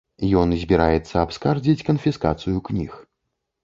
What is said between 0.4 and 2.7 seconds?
Ён збіраецца абскардзіць канфіскацыю